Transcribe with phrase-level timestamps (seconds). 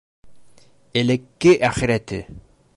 [1.03, 2.23] Элекке әхирәте!